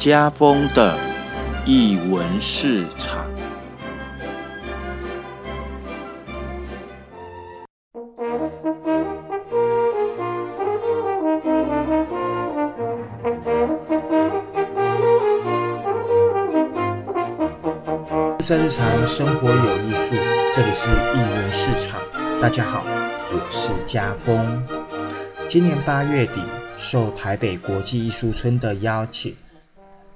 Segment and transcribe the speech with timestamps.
[0.00, 0.98] 家风的
[1.66, 3.26] 译文市场。
[18.42, 20.16] 在日常生活有艺术，
[20.54, 22.00] 这里是艺文市场。
[22.40, 24.66] 大家好，我是家风。
[25.46, 26.40] 今年八月底，
[26.78, 29.36] 受台北国际艺术村的邀请，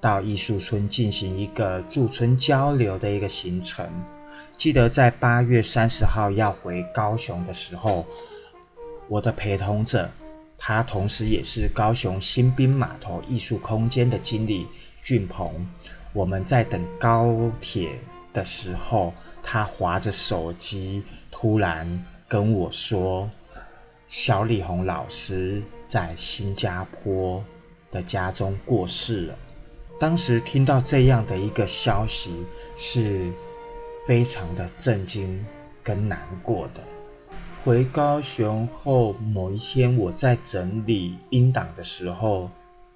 [0.04, 3.88] 到艺术村进行一个驻村交流的一个行程。
[4.54, 8.04] 记得在八月三十号要回高雄的时候，
[9.08, 10.10] 我的陪同者，
[10.58, 14.66] 他同时也是高雄新兵码头艺术空间的经理
[15.02, 15.66] 俊鹏。
[16.12, 17.98] 我们在等高铁。
[18.34, 23.30] 的时候，他划着手机，突然跟我说
[24.08, 27.40] ：“小李红老师在新加坡
[27.92, 29.38] 的家中过世了。”
[29.98, 32.44] 当时听到这样的一个消息，
[32.76, 33.30] 是
[34.06, 35.44] 非常的震惊
[35.82, 36.82] 跟难过的。
[37.64, 42.50] 回高雄后，某一天我在整理音档的时候，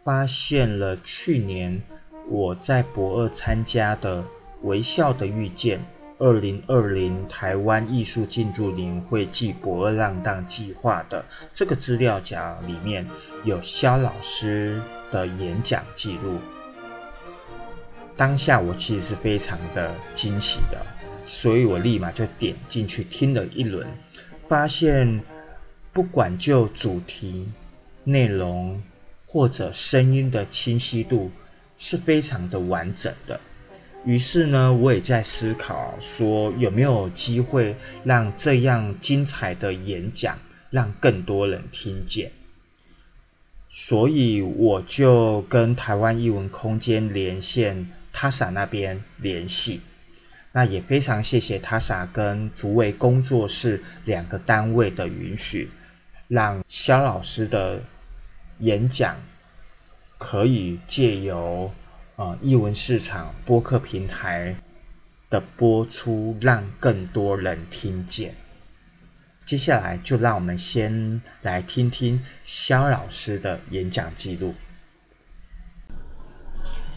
[0.04, 1.80] 发现了去年
[2.28, 4.24] 我在博二参加的。
[4.62, 5.78] 微笑的遇见，
[6.18, 13.06] 二零二零台湾艺术进驻年会暨博二浪荡计划的这个资料夹里面
[13.44, 16.38] 有肖老师的演讲记录。
[18.18, 20.76] 当下我其实是非常的惊喜的，
[21.24, 23.86] 所以我立马就点进去听了一轮，
[24.48, 25.22] 发现
[25.92, 27.46] 不管就主题、
[28.02, 28.82] 内容
[29.24, 31.30] 或者声音的清晰度
[31.76, 33.38] 是非常的完整的。
[34.04, 40.36] 于是呢，我也在思考，说有没有机会让这样精彩的演讲
[40.70, 42.32] 让更多人听见。
[43.68, 49.80] 所以我就跟台湾艺文空间连线 TASA 那边联系。
[50.50, 55.70] 那也非常谢谢 TASA 跟竹围工作室两个单位的允许，
[56.26, 57.80] 让肖老师的
[58.58, 59.16] 演讲
[60.18, 61.72] 可以借由。
[62.16, 62.36] 啊！
[62.42, 64.56] 译文市场播客平台
[65.30, 68.34] 的播出，让更多人听见。
[69.44, 74.52] 接下来就让我们先来听听肖老师的演讲记录。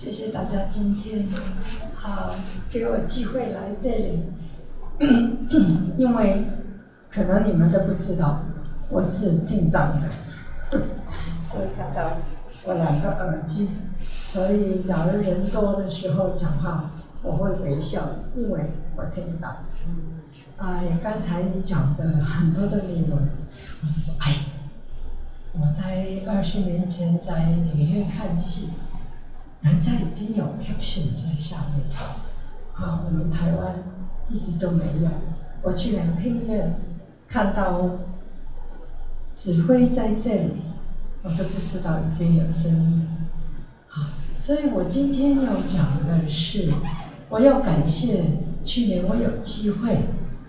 [0.01, 1.27] 谢谢大家今天
[2.01, 2.33] 啊
[2.71, 4.23] 给我机会来这里，
[5.95, 6.43] 因为
[7.07, 8.41] 可能你们都不知道
[8.89, 10.79] 我是听障的，
[11.43, 12.17] 所以看到
[12.65, 13.69] 我两个耳机。
[14.23, 16.89] 所以，假如人多的时候讲话，
[17.21, 18.01] 我会微笑，
[18.35, 19.55] 因为我听不到。
[20.57, 23.19] 哎，刚才你讲的很多的内容，
[23.83, 24.33] 我就说，哎，
[25.53, 28.69] 我在二十年前在影院看戏，
[29.61, 31.85] 人家已经有 caption 在下面，
[32.73, 33.75] 啊，我们台湾
[34.29, 35.09] 一直都没有。
[35.61, 36.75] 我去两厅院
[37.27, 37.99] 看到
[39.35, 40.53] 指挥在这里，
[41.21, 43.07] 我都不知道已经有声音。
[43.87, 44.07] 好，
[44.37, 46.73] 所以我今天要讲的是，
[47.29, 48.23] 我要感谢
[48.63, 50.05] 去年我有机会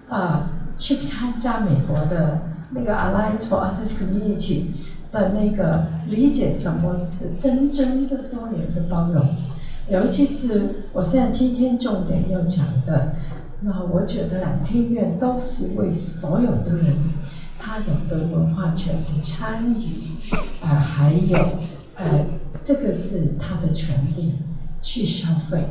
[0.09, 2.41] 啊去参加美国的
[2.71, 4.69] 那个 Alliance for Artists Community
[5.12, 9.25] 的那个理解什么是真正的多元的包容，
[9.89, 13.15] 尤其是我现在今天重点要讲的，
[13.61, 16.97] 那我觉得两天院都是为所有的人，
[17.61, 21.39] 他有的文化权的参与，啊，还有
[21.94, 22.27] 呃。
[22.65, 24.34] 这个是他的权利
[24.81, 25.65] 去消费。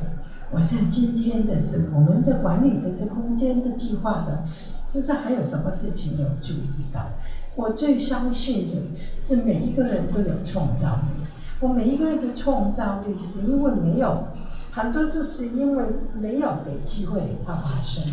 [0.54, 4.44] 我想今天的是我们的管理这些空间的计划的，
[4.86, 7.10] 是不是还有什么事情有注意到？
[7.56, 8.74] 我最相信的
[9.18, 11.26] 是每一个人都有创造力。
[11.62, 14.28] 我每一个人的创造力是因为没有，
[14.72, 15.86] 很多就是因为
[16.20, 18.04] 没有给机会它发生。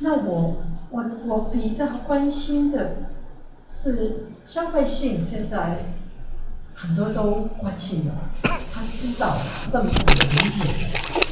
[0.00, 0.56] 那我
[0.90, 2.96] 我我比较关心的
[3.68, 5.94] 是消费性现在。
[6.80, 8.14] 很多都关心了，
[8.72, 9.36] 他知道
[9.68, 10.62] 政府理解，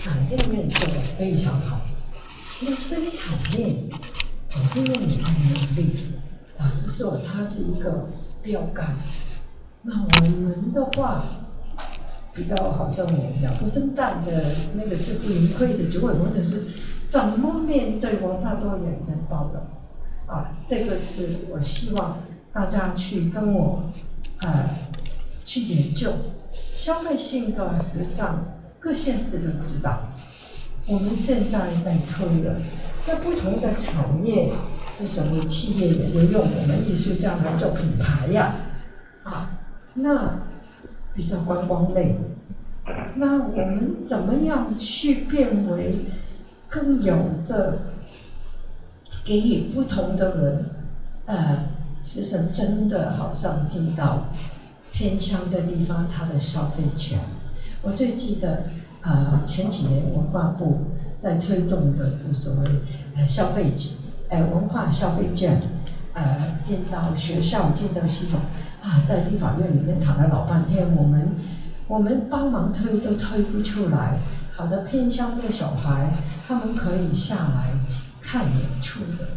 [0.02, 1.80] 肯定面做的非常好。
[2.60, 3.88] 因为生产面，
[4.50, 6.14] 肯定面也在努力。
[6.58, 8.08] 老实说，它是一个
[8.42, 8.96] 标杆。
[9.82, 11.22] 那我们的话，
[12.34, 16.64] 比较好像我们讲不生蛋的那个自负盈亏的主委，或者是
[17.08, 19.62] 怎么面对文化多元的包容？
[20.26, 22.18] 啊，这个是我希望
[22.52, 23.84] 大家去跟我，
[24.38, 24.70] 呃。
[25.56, 26.12] 去研究
[26.76, 28.44] 消费性的时尚
[28.78, 30.08] 各县市都知道。
[30.86, 32.60] 我们现在在推了，
[33.06, 34.52] 在不同的产业，
[34.94, 38.54] 这什么企业也会用我们艺术家来做品牌呀，
[39.24, 39.50] 啊，
[39.94, 40.42] 那
[41.14, 42.16] 比较观光类，
[43.16, 45.96] 那我们怎么样去变为
[46.68, 47.16] 更有
[47.48, 47.78] 的
[49.24, 50.64] 给予不同的人？
[51.24, 51.66] 呃，
[52.02, 54.28] 其实真的好像进到
[54.96, 57.20] 偏乡的地方，它的消费权。
[57.82, 58.64] 我最记得，
[59.02, 60.86] 呃，前几年文化部
[61.20, 62.70] 在推动的这所谓
[63.14, 63.92] 呃消费券，
[64.30, 65.60] 呃文化消费券，
[66.14, 68.40] 呃进到学校进到系统
[68.80, 71.28] 啊，在立法院里面谈了老半天，我们
[71.88, 74.16] 我们帮忙推都推不出来。
[74.56, 76.10] 好的偏乡的小孩，
[76.48, 77.70] 他们可以下来
[78.22, 79.28] 看演出的。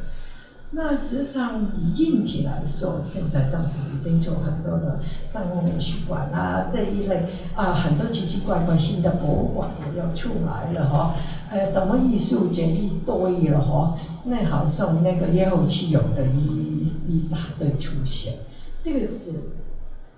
[0.71, 7.25] 那实际上以硬体来说，现在政府已经做很多的上午美术馆啊这一类
[7.55, 11.15] 啊，很多奇奇怪怪新的博物馆也要出来了哈，
[11.49, 13.95] 呃，什么艺术节一堆了哈，
[14.25, 18.35] 那好像那个烟火气有的一一大堆出现，
[18.83, 19.33] 这个是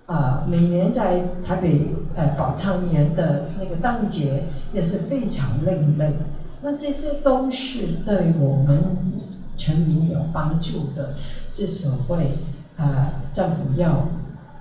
[0.05, 4.43] 啊，每年在台北呃宝昌年的那个当节
[4.73, 6.11] 也是非常另类，
[6.61, 8.97] 那这些都是对我们。
[9.61, 11.13] 全民有帮助的，
[11.51, 12.39] 这所谓
[12.77, 14.07] 呃政府要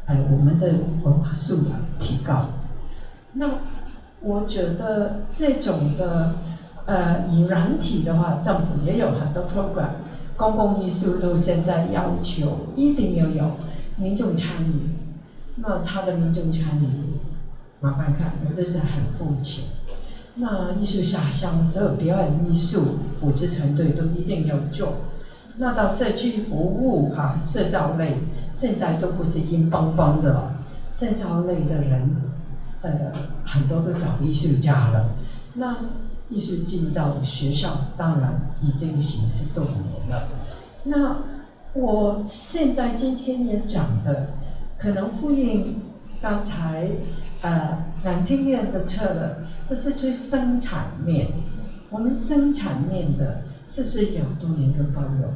[0.05, 2.49] 呃我们的文化素养提高。
[3.33, 3.47] 那
[4.21, 6.35] 我觉得这种的
[6.85, 9.93] 呃以软体的话，政府也有很多 program，
[10.37, 13.53] 公共艺术都现在要求一定要有
[13.97, 14.91] 民众参与。
[15.57, 16.87] 那他的民众参与，
[17.81, 19.65] 麻烦看，有的是很肤浅。
[20.41, 24.95] 那艺术下乡，所有表演艺术组织团队都一定要做。
[25.59, 28.17] 那到社区服务哈，社造类
[28.55, 30.55] 现在都不是硬邦邦的了。
[30.91, 32.17] 社造类的人，
[32.81, 32.91] 呃，
[33.45, 35.11] 很多都找艺术家了。
[35.55, 35.77] 那
[36.31, 40.29] 艺术进到学校，当然以这个形式多年了。
[40.85, 41.19] 那
[41.75, 44.29] 我现在今天也讲的，
[44.79, 45.83] 可能呼应
[46.23, 46.89] 刚才。
[47.43, 49.37] 呃，两厅院的策略，
[49.69, 51.29] 这是最生产面。
[51.89, 55.33] 我们生产面的，是不是有多元的包容？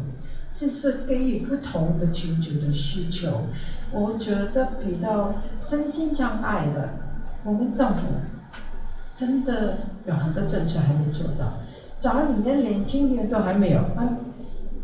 [0.49, 3.47] 是不是给予不同的群组的需求？
[3.91, 6.91] 我觉得比较身心障碍的，
[7.43, 8.03] 我们政府
[9.15, 11.55] 真的有很多政策还没做到。
[11.99, 14.07] 假如你连两厅院都还没有，啊，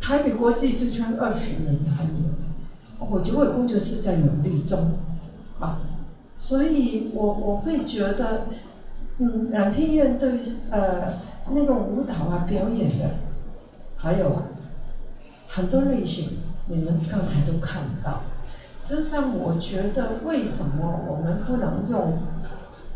[0.00, 4.94] 台北国际是圈二十年还没有，我觉得工作是在努力中，
[5.60, 5.82] 啊。
[6.40, 8.46] 所以，我我会觉得，
[9.18, 10.40] 嗯，两天院对
[10.70, 11.12] 呃
[11.50, 13.10] 那个舞蹈啊表演的，
[13.94, 14.44] 还有
[15.46, 18.22] 很多类型，你们刚才都看到。
[18.80, 22.18] 实际上，我觉得为什么我们不能用？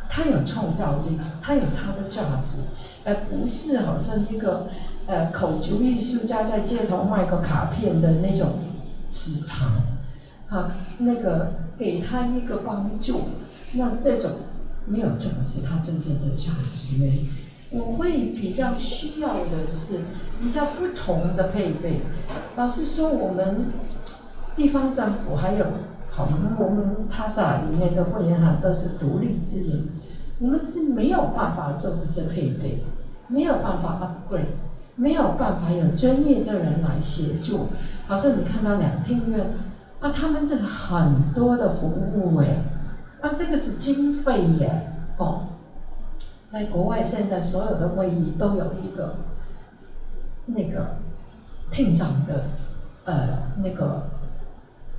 [0.09, 2.61] 它有创造力，它有它的价值，
[3.05, 4.67] 而不是好像一个
[5.07, 8.53] 呃口足艺术家在街头卖个卡片的那种
[9.11, 9.73] 市场，
[10.55, 11.53] 啊，那个。
[11.77, 13.23] 给他一个帮助，
[13.73, 14.31] 那这种
[14.87, 16.97] 没有重视他真正的价值？
[17.71, 20.03] 我会比较需要的是
[20.41, 22.03] 比较不同的配备。
[22.55, 23.73] 老实说，我们
[24.55, 25.67] 地方政府还有
[26.13, 26.29] 好，
[26.61, 29.89] 我们塔萨里面的会员行都是独立资源，
[30.39, 32.85] 我们是没有办法做这些配备，
[33.27, 34.55] 没有办法 upgrade，
[34.95, 37.67] 没有办法有专业的人来协助。
[38.07, 39.45] 好像你看到两厅院。
[40.05, 42.59] 那他们这很多的服务哎，
[43.23, 45.47] 那这个是经费耶哦，
[46.47, 49.17] 在国外现在所有的会议都有一个
[50.45, 50.99] 那个
[51.71, 52.51] 厅长的
[53.05, 54.11] 呃那个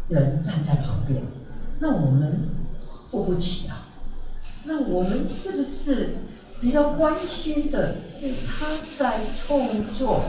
[0.07, 1.21] 人站在旁边，
[1.77, 2.50] 那我们
[3.07, 3.85] 付不起啊，
[4.63, 6.15] 那我们是不是
[6.59, 8.65] 比较关心的是他
[8.97, 9.59] 在创
[9.93, 10.24] 作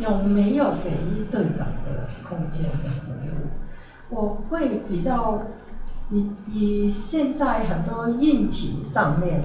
[0.00, 3.65] 有没有给予对等的空间的服务？
[4.10, 5.42] 我会比较
[6.10, 9.42] 以以现在很多硬体上面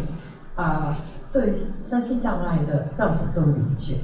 [0.55, 0.97] 啊，
[1.31, 1.51] 对
[1.83, 4.01] 身心障碍的政府都理解，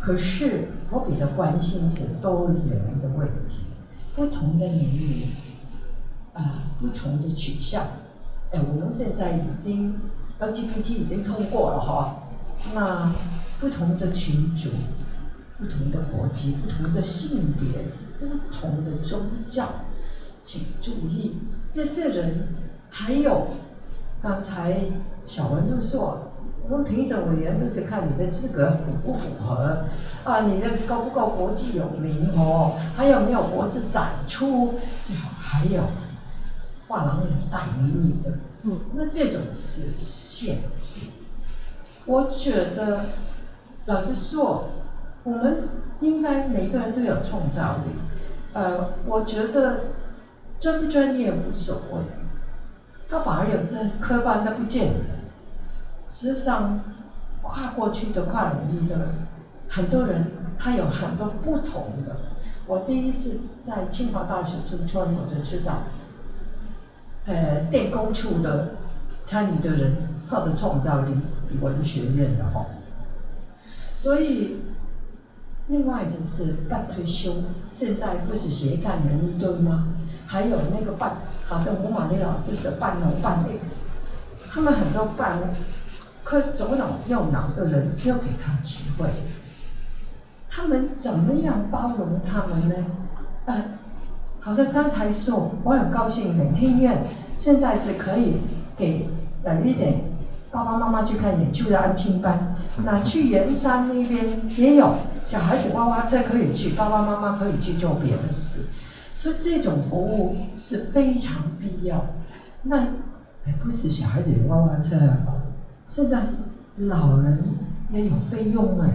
[0.00, 3.64] 可是我比较关心是多元的问题，
[4.14, 5.28] 不同的年龄
[6.32, 7.84] 啊，不同的取向。
[8.52, 9.94] 哎，我们现在已经
[10.40, 12.28] LGBT 已经通过了哈，
[12.74, 13.14] 那
[13.60, 14.70] 不同的群组、
[15.58, 17.92] 不同的国籍、不同的性别。
[18.28, 19.68] 不同的宗教，
[20.42, 21.36] 请注意，
[21.70, 22.48] 这些人
[22.90, 23.48] 还有
[24.22, 24.80] 刚才
[25.26, 26.32] 小文都说，
[26.68, 29.84] 我们评审委员都是看你的资格符不符合
[30.24, 34.74] 啊，你的够不够国际有名哦，还有没有国际展出，
[35.04, 35.82] 最好还有
[36.88, 41.06] 画廊人带领你的，嗯，那这种是现实。
[42.04, 43.06] 我觉得
[43.86, 44.68] 老实说，
[45.24, 45.68] 我们
[46.00, 47.92] 应该每个人都有创造力。
[48.54, 49.84] 呃，我觉得
[50.60, 52.00] 专不专业无所谓，
[53.08, 55.00] 他反而有时科班的不见得，
[56.06, 56.80] 实际上，
[57.40, 59.08] 跨过去的跨领域的
[59.68, 60.26] 很多人，
[60.58, 62.16] 他有很多不同的。
[62.66, 65.84] 我第一次在清华大学驻村，我就知道，
[67.24, 68.74] 呃，电工处的
[69.24, 69.96] 参与的人，
[70.28, 71.12] 他的创造力
[71.48, 72.66] 比文学院的好。
[73.94, 74.58] 所以，
[75.72, 77.32] 另外就是半退休，
[77.72, 79.88] 现在不是斜杠人一堆吗？
[80.26, 83.88] 还有那个半，好像吴玛丽老师是半农半 X，
[84.50, 85.38] 他们很多半。
[86.24, 89.08] 可左脑右脑的人要给他机会，
[90.48, 92.76] 他们怎么样包容他们呢？
[93.46, 93.64] 啊，
[94.38, 97.02] 好像刚才说，我很高兴美听院
[97.36, 98.36] 现在是可以
[98.76, 99.08] 给
[99.42, 100.11] 呃一点
[100.52, 102.54] 爸爸妈妈去看演出的安亲班，
[102.84, 104.94] 那去圆山那边也有
[105.24, 108.66] 小孩子娃娃车可以去，爸爸妈妈可以去做别的事，
[109.14, 112.04] 所以这种服务是非常必要。
[112.64, 112.80] 那
[113.44, 115.16] 哎，不是小孩子有娃娃车啊。
[115.86, 116.22] 现在
[116.76, 117.42] 老人
[117.90, 118.90] 也有费用哎，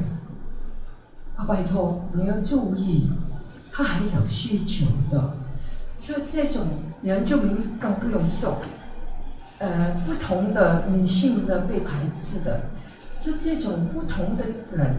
[1.35, 3.09] 啊，拜托你要注意，
[3.73, 5.33] 他还有需求的，
[5.99, 6.67] 就这种
[7.01, 8.59] 原住民更不用说，
[9.59, 12.61] 呃，不同的女性的被排斥的，
[13.19, 14.95] 就这种不同的人，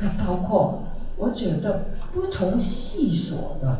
[0.00, 0.84] 那包括
[1.16, 3.78] 我觉得不同系所的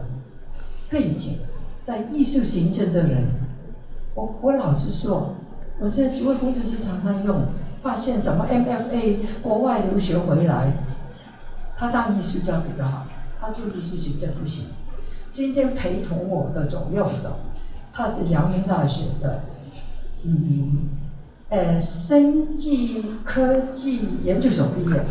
[0.89, 1.39] 背景，
[1.83, 3.27] 在艺术行政的人，
[4.15, 5.35] 我我老实说。
[5.79, 7.43] 我现在主位工程师常常用，
[7.83, 10.73] 发现什么 MFA 国外留学回来，
[11.77, 13.07] 他当艺术家比较好，
[13.39, 14.69] 他做艺术行政不行。
[15.33, 17.41] 今天陪同我的左右手，
[17.93, 19.41] 他是阳明大学的，
[20.27, 20.89] 嗯，
[21.49, 25.05] 呃，生技科技研究所毕业，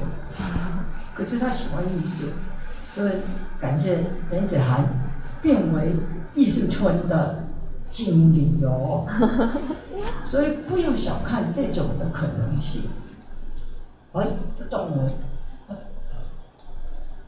[1.14, 2.28] 可是他喜欢艺术，
[2.84, 3.12] 所以
[3.60, 4.90] 感谢陈子涵
[5.42, 5.96] 变为
[6.36, 7.44] 艺术村的。
[7.88, 9.06] 经理哦，
[10.26, 12.82] 所以不要小看这种的可能性。
[14.14, 14.26] 哎，
[14.58, 15.12] 不懂了。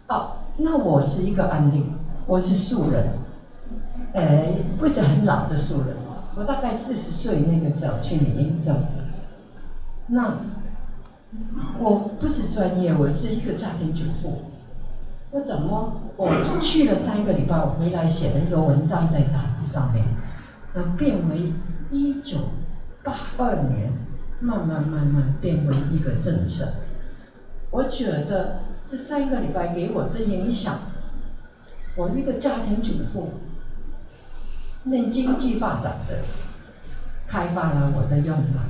[0.08, 1.86] 哦，那我是一个案例，
[2.26, 3.08] 我是素人，
[4.14, 5.96] 哎，不是很老的素人，
[6.38, 8.78] 我大概四十岁那个时候去领英证。
[10.06, 10.38] 那
[11.80, 14.52] 我不是专业，我是一个家庭主妇。
[15.32, 16.30] 我怎么我
[16.62, 20.06] 去了三个礼拜，我回来写了一个文章在杂志上面。
[20.96, 21.54] 变为
[21.90, 22.38] 一九
[23.04, 23.92] 八二年，
[24.40, 26.68] 慢慢慢慢变为一个政策。
[27.72, 30.76] 我觉得这三个礼拜给我的影响，
[31.96, 33.30] 我一个家庭主妇，
[34.90, 36.24] 论经济发展的，
[37.28, 38.62] 开发了我的用脑。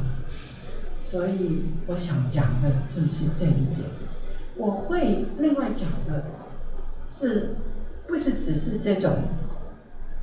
[1.00, 3.88] 所以我想讲的就是这一点。
[4.55, 6.25] 我会另外讲的
[7.07, 7.55] 是，
[8.07, 9.24] 不是只是这种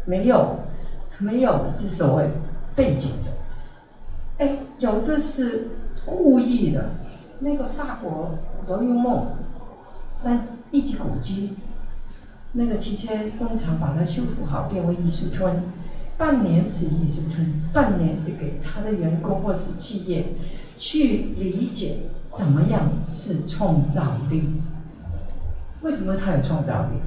[0.04, 0.60] 没有。
[1.18, 2.28] 没有之所谓
[2.74, 3.30] 背景的，
[4.38, 5.68] 哎，有的是
[6.04, 6.90] 故意的。
[7.38, 8.36] 那个法国
[8.66, 9.28] 罗永梦
[10.16, 11.54] 三一级古迹，
[12.50, 15.62] 那个汽车工厂把它修复好，变为艺术村。
[16.16, 20.34] 半年是艺术村，半年是给他的员工或是企业
[20.76, 22.02] 去理解
[22.34, 24.60] 怎么样是创造力。
[25.82, 26.98] 为什么他有创造力？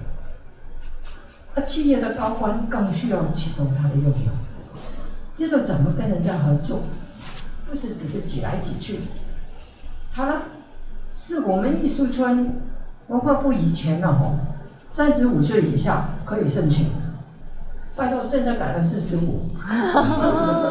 [1.55, 4.33] 那企业的高官更需要启动他的用脑，
[5.33, 6.81] 知道怎么跟人家合作，
[7.67, 8.99] 不是只是挤来挤去。
[10.11, 10.43] 好了，
[11.09, 12.61] 是我们艺术村
[13.07, 14.35] 文化部以前的吼，
[14.87, 16.91] 三十五岁以下可以申请，
[17.97, 19.49] 拜托现在改了四十五，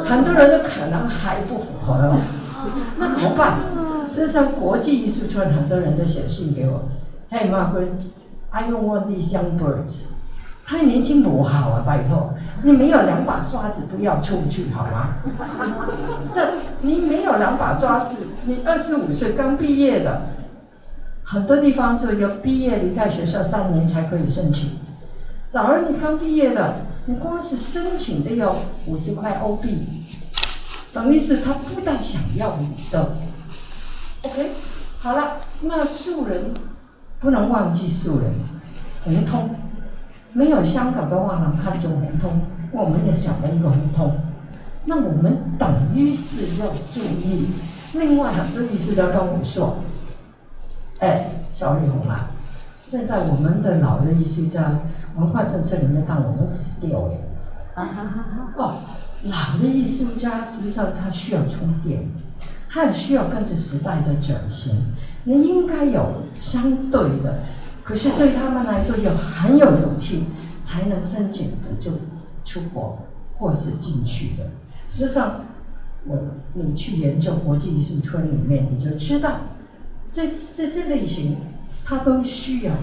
[0.06, 2.20] 很多人都可能还不符合哦，
[2.98, 3.58] 那怎么办？
[4.06, 6.84] 事实上，国际艺术圈很多人都写信给我
[7.30, 10.06] ，Hey Margaret，I don't want these young birds。
[10.64, 12.32] 太年轻不好啊，拜托！
[12.62, 15.14] 你没有两把刷子，不要出去好吗？
[16.34, 16.42] 那
[16.80, 18.14] 你没有两把刷子，
[18.44, 20.22] 你二十五岁刚毕业的，
[21.24, 24.78] 很多地方是要毕业离开学校三年才可以申请。
[25.48, 26.74] 早儿你刚毕业的，
[27.08, 29.86] 你光是申请都要五十块欧币，
[30.92, 33.16] 等于是他不但想要你的。
[34.22, 34.50] OK，
[34.98, 36.52] 好了，那素人
[37.20, 38.32] 不能忘记素人，
[39.04, 39.50] 红通。
[40.32, 42.40] 没有香港的话，能看中红通，
[42.72, 44.12] 我们也想了一个红通。
[44.84, 47.52] 那我们等于是要注意。
[47.92, 49.78] 另外很多艺术家跟我说
[50.98, 52.30] ：“哎，小李红啊，
[52.88, 54.78] 现在我们的老的艺术家
[55.16, 57.82] 文化政策里面，当我们死掉哎。
[58.56, 58.76] ”哦，
[59.24, 62.08] 老的艺术家实际上他需要充电，
[62.68, 64.94] 他也需要跟着时代的转型。
[65.24, 67.40] 你应该有相对的。
[67.82, 70.26] 可是对他们来说，有很有勇气
[70.62, 71.90] 才能申请的就
[72.44, 73.00] 出国
[73.34, 74.44] 或是进去的。
[74.88, 75.40] 实际上，
[76.06, 76.16] 我
[76.54, 79.40] 你去研究国际艺术村里面，你就知道
[80.12, 81.36] 这这些类型
[81.86, 82.74] 他都需要。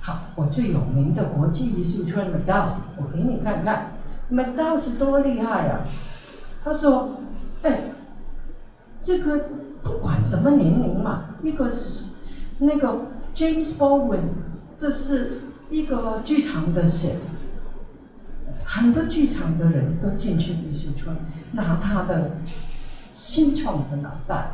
[0.00, 3.92] 好，我最有名的国际艺术村 McDowell，我给你看看
[4.32, 5.84] ，McDowell 是多厉害啊！
[6.64, 7.18] 他说
[7.62, 7.92] ：“哎，
[9.02, 9.50] 这个
[9.82, 12.06] 不管什么年龄嘛，一个是
[12.58, 13.02] 那个
[13.34, 14.30] James Baldwin，
[14.78, 17.16] 这是一个剧场的神。”
[18.64, 21.14] 很多剧场的人都进去艺术村，
[21.52, 22.32] 拿他的
[23.10, 24.52] 新创的脑袋。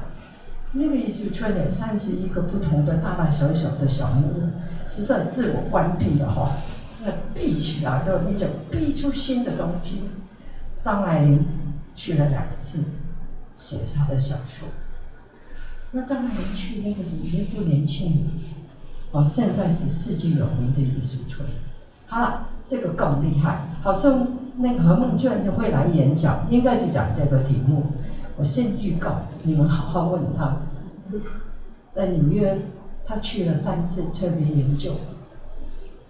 [0.72, 4.48] 那个艺术村有三十一个不同的大大小小的小木屋，
[4.88, 6.56] 实际上自我关闭的哈，
[7.04, 10.02] 那闭起来的，你就闭出新的东西。
[10.80, 11.44] 张爱玲
[11.94, 12.84] 去了两次，
[13.54, 14.68] 写她的小说。
[15.92, 18.30] 那张爱玲去那个时候也不年轻了，
[19.12, 21.48] 哦，现在是世界有名的艺术村。
[22.06, 22.48] 好了。
[22.70, 27.82] 这个更厉害，好像那个何梦娟就会来演讲，应该是讲这个题目。
[28.38, 30.58] 我先预告，你们好好问他。
[31.90, 32.56] 在纽约，
[33.04, 34.92] 他去了三次，特别研究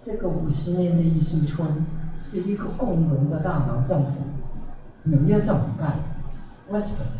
[0.03, 1.85] 这个五十年的艺术村
[2.19, 4.11] 是一个共荣的大脑政府，
[5.03, 5.99] 纽约政府干
[6.71, 7.17] ，Westwood，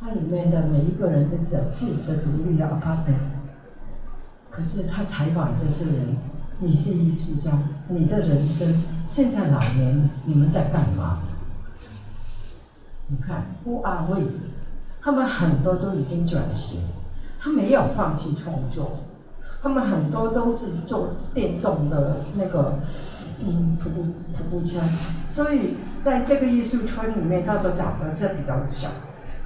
[0.00, 3.14] 它里面的每一个人都有自己的独立的 apartment。
[4.50, 6.16] 可是他采访这些人。
[6.60, 7.50] 你是艺术家，
[7.88, 11.18] 你的人生现在老年了，你们在干嘛？
[13.08, 14.22] 你看，Who are we？
[15.00, 16.80] 他们很多都已经转型，
[17.38, 19.00] 他没有放弃创作，
[19.62, 22.78] 他们很多都是做电动的那个，
[23.44, 24.80] 嗯，徒步徒步车。
[25.28, 28.88] 所以在这个艺术村里面，他所找的这比较小，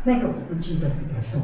[0.04, 1.42] 那个瀑布机的比较多。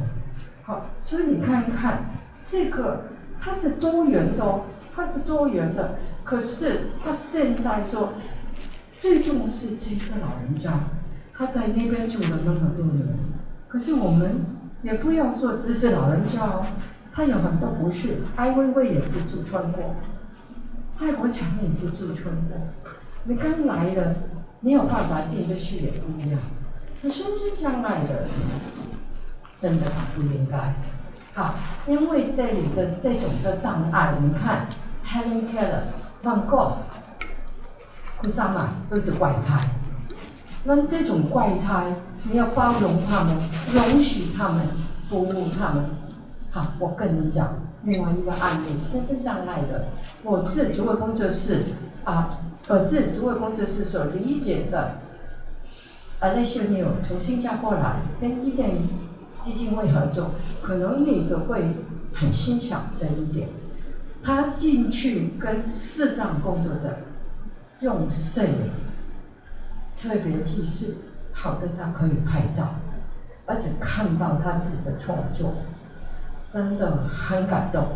[0.62, 2.10] 好，所以你看看
[2.44, 3.02] 这个，
[3.40, 4.62] 它是多元的哦。
[4.96, 8.12] 它是多元的，可是他现在说，
[8.96, 10.70] 最重视这些老人家，
[11.36, 13.06] 他在那边住了那么多年，
[13.66, 14.46] 可是我们
[14.82, 16.64] 也不要说只是老人家哦，
[17.12, 19.96] 他有很多不是，艾薇薇也是住村过，
[20.92, 22.56] 蔡国强也是住村过，
[23.24, 24.14] 你刚来的，
[24.60, 26.38] 没有办法进得去也不一样，
[27.02, 28.28] 他深深将来的，
[29.58, 30.74] 真的不应该。
[31.34, 31.56] 好，
[31.88, 34.68] 因为这里的这种的障碍，你看
[35.04, 35.82] ，Helen Keller、
[36.22, 36.74] Van Gogh、
[38.20, 39.68] 库萨玛都是怪胎。
[40.64, 43.36] 那这种怪胎，你要包容他们，
[43.72, 44.66] 容许他们，
[45.08, 45.84] 服务他们。
[46.50, 49.86] 好，我跟你讲另外一个案例，身心障碍的，
[50.22, 51.62] 我是职位工作室
[52.04, 54.98] 啊，我是职位工作室所理解的，
[56.20, 58.70] 啊，那些妞从新加坡来，跟伊甸。
[59.44, 60.30] 基金会合作，
[60.62, 61.62] 可能你就会
[62.14, 63.46] 很欣赏这一点。
[64.22, 66.96] 他进去跟视障工作者
[67.80, 68.70] 用摄影
[69.96, 70.94] 特别技术，
[71.32, 72.74] 好的他可以拍照，
[73.46, 75.54] 而且看到他自己的创作，
[76.50, 77.86] 真的很感动。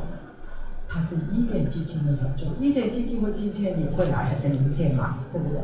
[0.91, 5.19] 他是伊甸基金会合作，伊甸基金会今天也会来，还是明天嘛？
[5.31, 5.61] 对不对？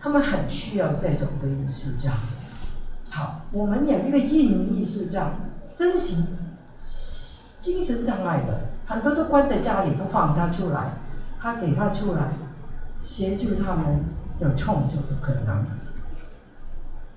[0.00, 2.10] 他们很需要这种的艺术家。
[3.08, 5.30] 好，我们有一个印尼艺术家，
[5.74, 6.26] 真行，
[7.62, 10.90] 精神障碍的，很多都关在家里不放他出来，
[11.40, 12.32] 他给他出来，
[13.00, 14.04] 协助他们
[14.40, 15.64] 有创作的可能。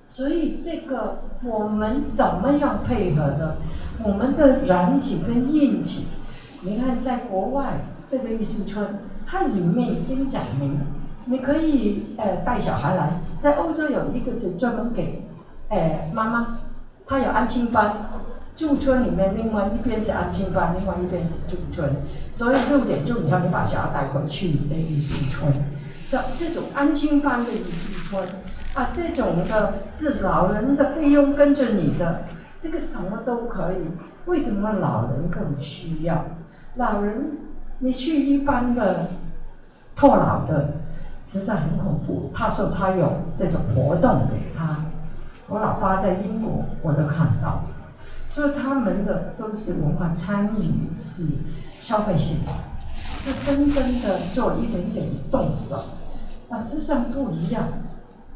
[0.05, 3.57] 所以这个我们怎么样配合的？
[4.03, 6.07] 我们的软体跟硬体，
[6.61, 10.79] 你看在国外这个艺术村，它里面已经讲明，
[11.25, 15.23] 你可以呃带小孩来，在欧洲有一个是专门给。
[15.67, 16.57] 哎，妈妈，
[17.05, 17.93] 她有安亲班，
[18.55, 21.87] 驻村里面另外一边是安亲班，另外一边是驻村，
[22.31, 25.53] 所以六点钟以后你把小孩带回去你的艺术村，
[26.09, 28.27] 这这种安心班的艺术村
[28.73, 32.23] 啊，这种的治老人的费用跟着你的，
[32.59, 33.77] 这个什么都可以。
[34.25, 36.25] 为什么老人更需要？
[36.75, 37.37] 老人
[37.77, 39.09] 你去一般的
[39.95, 40.73] 托老的，
[41.23, 42.31] 实际上很恐怖。
[42.33, 44.85] 他说他有这种活动给他。
[45.47, 47.63] 我老爸在英国，我都看到，
[48.27, 51.25] 所以他们的都是文化参与，是
[51.79, 52.51] 消费性的，
[53.23, 55.83] 是真正的做一点点动手。
[56.49, 57.67] 那实际上不一样。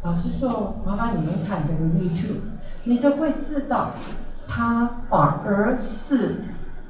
[0.03, 2.41] 老实说，麻烦你们看这个 YouTube，
[2.83, 3.91] 你就会知道，
[4.47, 6.43] 他反而是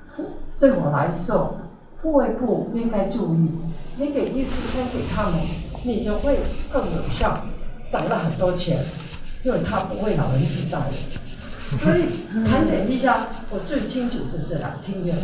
[0.06, 1.58] 副对我来说，
[2.00, 3.52] 护卫部应该注意，
[3.98, 5.40] 你给艺术圈给他们，
[5.84, 6.40] 你就会
[6.72, 7.42] 更有效，
[7.84, 8.84] 省了很多钱。
[9.44, 10.90] 因为他不会老人痴呆，
[11.78, 12.06] 所以
[12.46, 15.18] 盘点一下，我最清楚是是两厅院，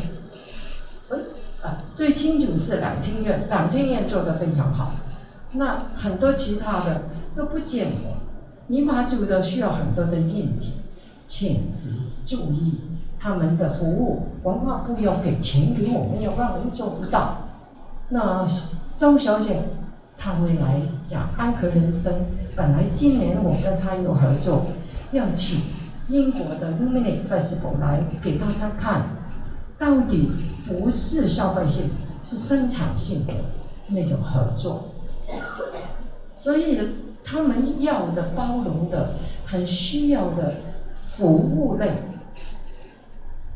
[1.09, 1.17] 哎
[1.61, 4.91] 啊，最清楚是两厅院，两厅院做的非常好。
[5.53, 7.01] 那很多其他的
[7.35, 7.95] 都不见得，
[8.67, 10.73] 泥巴组的需要很多的硬体，
[11.25, 11.71] 请
[12.25, 12.81] 注意
[13.19, 17.37] 他们的服务，文化部要给钱给我们，要不然我们做不到。
[18.09, 18.47] 那
[18.95, 19.63] 周小姐
[20.17, 22.13] 她会来讲安可人生，
[22.55, 24.67] 本来今年我跟她有合作，
[25.11, 25.61] 要请
[26.09, 29.03] 英国的 Luminate Festival 来给大家看，
[29.79, 30.31] 到底
[30.67, 31.89] 不是消费性，
[32.21, 33.33] 是生产性的
[33.87, 34.89] 那种合作。
[36.39, 36.79] 所以
[37.21, 40.53] 他们要的包容的、很需要的
[40.95, 41.91] 服务类，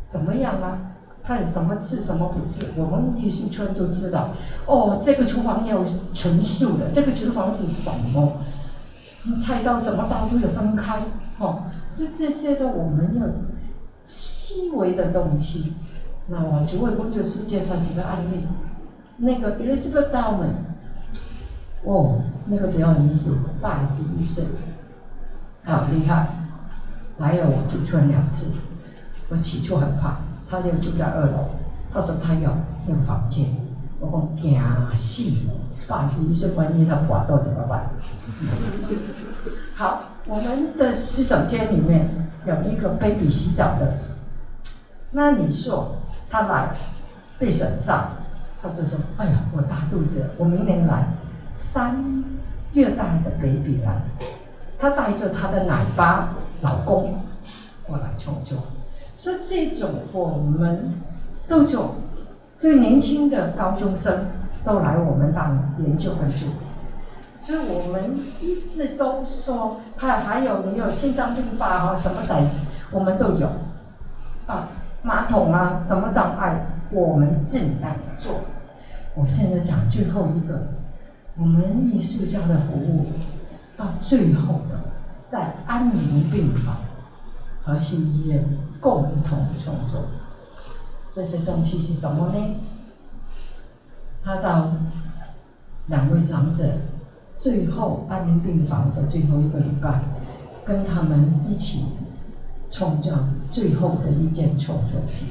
[0.10, 0.92] 怎么样啊？
[1.24, 4.32] 看什么吃什么不吃，我们艺术村都知道。
[4.66, 5.82] 哦，这个厨房要
[6.14, 7.82] 纯素的，这个厨房是什
[8.14, 8.42] 么？
[9.40, 11.04] 菜刀什么刀都要分开，
[11.40, 13.26] 哦，是这些的，我们要
[14.04, 15.76] 细微的东西。
[16.28, 18.46] 那我主委工作室介绍几个案例，
[19.16, 20.73] 那个 Elizabeth d a l m a n
[21.86, 24.46] 哦，那个表演艺术，八十一岁，
[25.66, 26.28] 好厉害，
[27.18, 28.52] 来了我住村两次，
[29.28, 30.20] 我起初很怕，
[30.50, 31.50] 他就住在二楼，
[31.94, 32.56] 他说他要
[32.88, 33.54] 用房间，
[34.00, 34.62] 我讲惊
[34.96, 35.32] 死，
[35.86, 37.90] 八十一岁万一他滑倒怎么办？
[39.76, 42.10] 好，我们的洗手间里面
[42.46, 43.98] 有一个 baby 洗澡的，
[45.12, 45.98] 那你说
[46.30, 46.74] 他来
[47.38, 48.12] 被损伤，
[48.62, 51.08] 他就说，哎呀，我大肚子，我明年来。
[51.54, 52.04] 三
[52.74, 54.02] 月大的 baby 来，
[54.80, 57.20] 她带着她的奶爸老公
[57.86, 58.58] 过来创作，
[59.14, 60.96] 所以这种我们
[61.48, 61.96] 都做，
[62.58, 64.26] 最年轻的高中生
[64.66, 66.54] 都来我们当研究跟助理，
[67.38, 72.58] 所以我们一直都说，还还有没有心脏病发啊什么胆子，
[72.90, 73.48] 我们都有，
[74.48, 74.70] 啊
[75.04, 78.42] 马桶啊什么障碍，我们尽量做。
[79.14, 80.60] 我现在讲最后一个。
[81.36, 83.08] 我们艺术家的服务
[83.76, 84.80] 到最后的，
[85.32, 86.78] 在安宁病房、
[87.64, 88.46] 和心医院
[88.80, 90.04] 共同创作，
[91.16, 92.56] 这些东西是什么呢？
[94.24, 94.74] 他到
[95.88, 96.78] 两位长者
[97.36, 100.04] 最后安宁病房的最后一个礼拜，
[100.64, 101.86] 跟他们一起
[102.70, 105.28] 创造最后的一件创作品。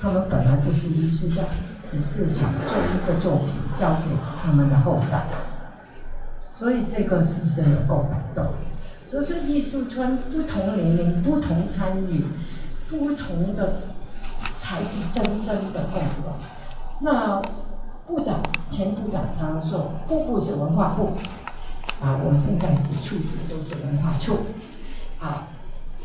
[0.00, 1.44] 他们本来不是艺术家。
[1.84, 4.04] 只是想做一个作品交给
[4.42, 5.26] 他们的后代，
[6.48, 8.54] 所以这个是不是有够感动？
[9.04, 12.24] 所以说艺术村不同年龄、不同参与、
[12.88, 13.82] 不同的
[14.56, 16.34] 才是真正的共荣。
[17.00, 17.42] 那
[18.06, 21.12] 部长、前部长常说，部部是文化部，
[22.00, 24.38] 啊，我现在是处处都是文化处，
[25.20, 25.48] 啊，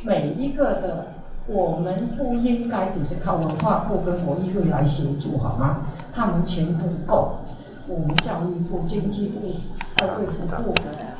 [0.04, 1.19] 每一个的。
[1.52, 5.80] 我们不应该只是靠文化部跟国艺会来协助，好吗？
[6.14, 7.38] 他们钱不够，
[7.88, 9.40] 我们教育部、经济部、
[10.00, 10.74] 呃，卫福部，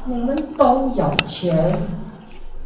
[0.06, 1.76] 你们都有钱，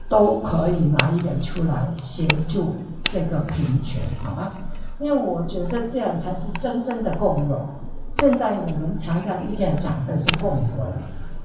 [0.09, 4.51] 都可以拿一点出来协助这个平权，好吗？
[4.99, 7.61] 因为我觉得这样才是真正的共荣。
[8.11, 10.93] 现在我们常常一天讲的是共荣，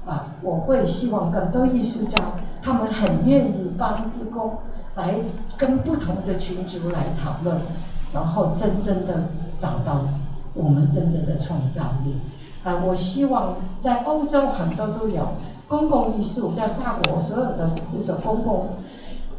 [0.05, 2.19] 啊，我会希望更多艺术家，
[2.61, 4.57] 他们很愿意帮助工。
[4.95, 5.15] 来
[5.57, 7.61] 跟不同的群族来讨论，
[8.13, 9.29] 然后真正的
[9.61, 10.05] 找到
[10.53, 12.15] 我们真正的创造力。
[12.63, 15.29] 啊，我希望在欧洲很多都有
[15.67, 18.69] 公共艺术，在法国所有的这种公共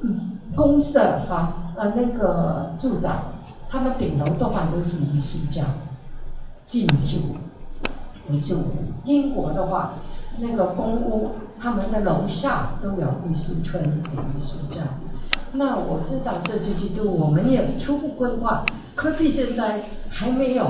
[0.00, 3.10] 嗯公社哈呃那个住宅，
[3.68, 5.64] 他们顶楼多半都是艺术家
[6.64, 7.36] 进驻
[8.30, 8.64] 为主。
[9.04, 9.94] 英国的话，
[10.38, 14.82] 那个公屋他们的楼下都有艺术村的艺术家。
[15.52, 20.66] 那我知道这几季度我们也初步规划，科技现在还没有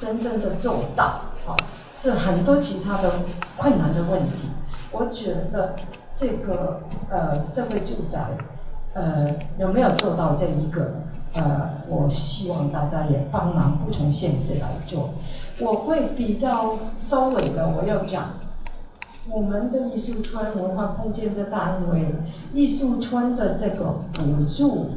[0.00, 1.56] 真正的做到，啊，
[1.96, 3.10] 是很多其他的
[3.56, 4.48] 困难的问题。
[4.92, 5.74] 我觉得
[6.08, 8.20] 这个呃社会住宅，
[8.94, 10.92] 呃有没有做到这一个？
[11.32, 15.10] 呃，我希望大家也帮忙不同县市来做。
[15.60, 18.24] 我会比较收尾的，我要讲。
[19.32, 22.14] 我们的艺术村文化空间的单位，
[22.52, 24.90] 艺术村的这个补助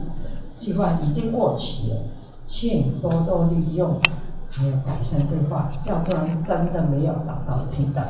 [0.55, 1.97] 计划已经过期了，
[2.43, 4.01] 请多多利用，
[4.49, 8.03] 还有改善规划，要不然真的没有找到平等。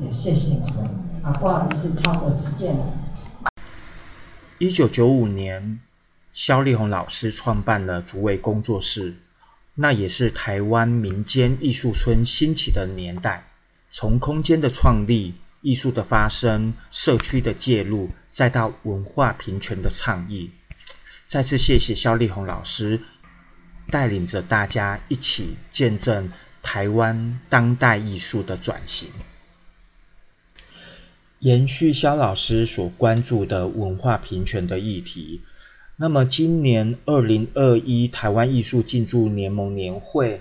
[0.00, 0.90] 也谢谢你们
[1.22, 2.84] 啊，不好意思超过时间了。
[4.58, 5.78] 一九九五年，
[6.32, 9.14] 肖丽红老师创办了竹围工作室，
[9.76, 13.44] 那也是台湾民间艺术村兴起的年代，
[13.88, 15.34] 从空间的创立。
[15.62, 20.50] 艺术的发生，社区的介入，再到文化平权的倡议，
[21.22, 23.00] 再次谢谢肖丽红老师
[23.90, 26.30] 带领着大家一起见证
[26.62, 29.08] 台湾当代艺术的转型，
[31.40, 35.42] 延续肖老师所关注的文化平权的议题。
[35.96, 40.40] 那么今年二零二一台湾艺术进驻联盟年会，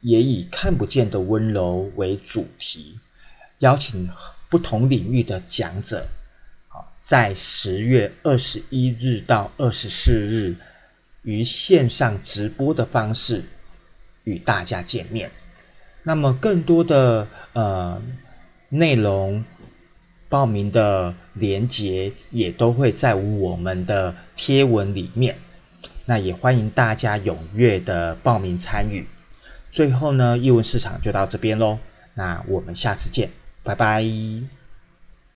[0.00, 2.98] 也以看不见的温柔为主题，
[3.58, 4.08] 邀请
[4.48, 6.06] 不同领域的讲者，
[6.68, 10.54] 好，在十月二十一日到二十四日，
[11.22, 13.44] 于线上直播的方式
[14.24, 15.30] 与大家见面。
[16.02, 18.02] 那么更多的呃
[18.68, 19.44] 内容。
[20.28, 25.38] 报名的连结也都会在我们的贴文里面，
[26.04, 29.06] 那也欢迎大家踊跃的报名参与。
[29.68, 31.78] 最后呢，译文市场就到这边喽，
[32.14, 33.30] 那我们下次见，
[33.66, 34.55] 拜拜。